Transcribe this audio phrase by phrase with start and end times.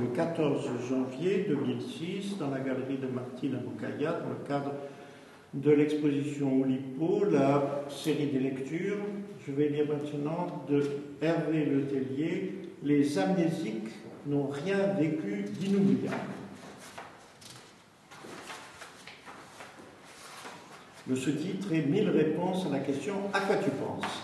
[0.00, 4.72] le 14 janvier 2006 dans la galerie de Martine Aboukaya dans le cadre
[5.52, 8.98] de l'exposition Oulipo, la série des lectures.
[9.46, 10.82] Je vais lire maintenant de
[11.22, 13.90] Hervé Letellier, Les amnésiques
[14.26, 16.16] n'ont rien vécu d'inoubliable.
[21.06, 24.22] Le sous-titre est Mille réponses à la question À quoi tu penses?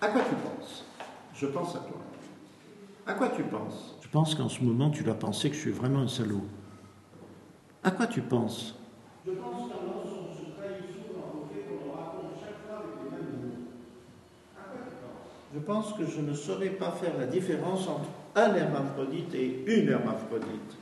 [0.00, 0.84] À quoi tu penses?
[1.34, 1.98] Je pense à toi.
[3.08, 3.96] À quoi tu penses?
[4.02, 6.42] Je pense qu'en ce moment, tu dois penser que je suis vraiment un salaud.
[7.82, 8.74] À quoi tu penses?
[9.26, 12.92] Je pense qu'un mensonge se trahit souvent au fait qu'on le raconte chaque fois avec
[13.02, 13.56] les mêmes mots.
[14.58, 15.54] À quoi tu penses?
[15.54, 19.88] Je pense que je ne saurais pas faire la différence entre un hermaphrodite et une
[19.88, 20.76] hermaphrodite.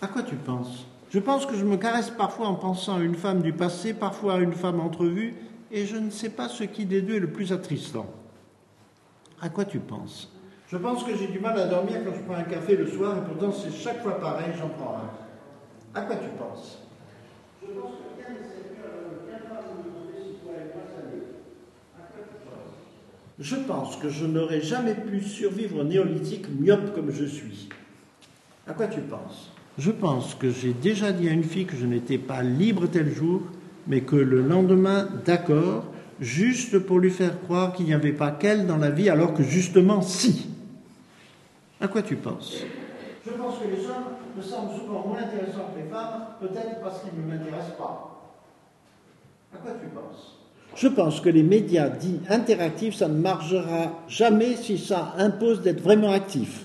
[0.00, 0.86] À quoi tu penses?
[1.10, 4.36] Je pense que je me caresse parfois en pensant à une femme du passé, parfois
[4.36, 5.34] à une femme entrevue,
[5.70, 8.06] et je ne sais pas ce qui des deux est le plus attristant.
[9.42, 10.30] À quoi tu penses?
[10.74, 13.16] Je pense que j'ai du mal à dormir quand je prends un café le soir,
[13.16, 15.96] et pourtant c'est chaque fois pareil, j'en prends un.
[15.96, 16.82] À quoi tu penses?
[17.62, 18.70] Je pense que rien ne s'est
[20.18, 22.74] si toi et À quoi tu penses?
[23.38, 27.68] Je pense que je n'aurais jamais pu survivre au néolithique myope comme je suis.
[28.66, 29.52] À quoi tu penses?
[29.78, 33.14] Je pense que j'ai déjà dit à une fille que je n'étais pas libre tel
[33.14, 33.42] jour,
[33.86, 35.84] mais que le lendemain, d'accord,
[36.20, 39.44] juste pour lui faire croire qu'il n'y avait pas qu'elle dans la vie, alors que
[39.44, 40.50] justement, si.
[41.84, 42.64] À quoi tu penses?
[43.26, 47.02] Je pense que les hommes me semblent souvent moins intéressants que les femmes, peut-être parce
[47.02, 48.22] qu'ils ne m'intéressent pas.
[49.52, 50.38] À quoi tu penses?
[50.74, 55.82] Je pense que les médias dits interactifs, ça ne marchera jamais si ça impose d'être
[55.82, 56.64] vraiment actif.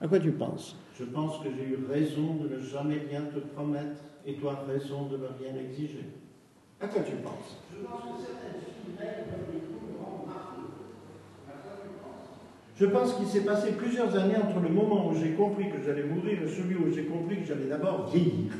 [0.00, 0.76] À quoi tu penses?
[0.98, 5.08] Je pense que j'ai eu raison de ne jamais rien te promettre et toi raison
[5.08, 6.06] de ne rien exiger.
[6.80, 7.58] À quoi tu penses?
[7.70, 9.62] Je pense que certaines filles comme les
[12.76, 16.04] Je pense qu'il s'est passé plusieurs années entre le moment où j'ai compris que j'allais
[16.04, 18.52] mourir et celui où j'ai compris que j'allais d'abord vieillir.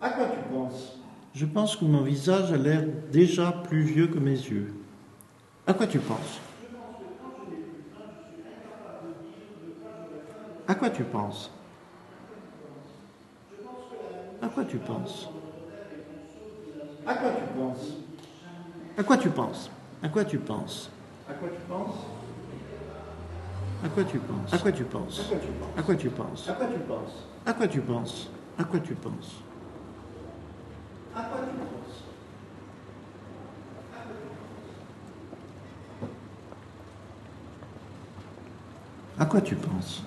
[0.00, 0.98] À quoi tu penses?
[1.34, 4.74] Je pense que mon visage a l'air déjà plus vieux que mes yeux.
[5.66, 6.40] À quoi tu penses?
[10.66, 11.50] À quoi tu penses?
[14.42, 15.30] À quoi tu penses?
[17.06, 17.98] À quoi tu penses?
[18.96, 19.70] À quoi tu penses?
[20.02, 20.90] À quoi tu penses?
[21.28, 22.06] À quoi tu penses?
[23.84, 24.52] À quoi tu penses?
[24.54, 25.20] À quoi tu penses?
[25.76, 26.48] À quoi tu penses?
[26.48, 27.18] À quoi tu penses?
[27.44, 28.30] À quoi tu penses?
[28.56, 29.42] À quoi tu penses?
[31.14, 32.04] À quoi tu penses?
[39.18, 40.02] À quoi tu penses?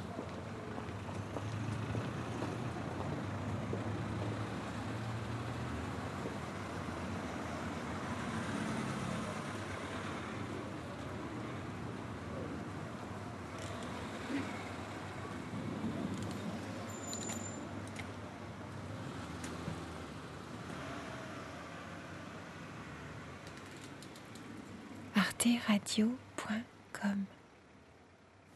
[25.68, 27.26] Radio.com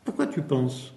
[0.04, 0.94] Pourquoi tu penses